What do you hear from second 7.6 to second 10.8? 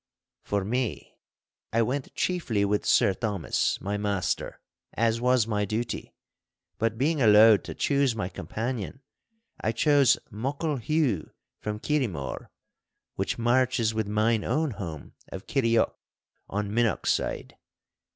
to choose my companion, I chose Muckle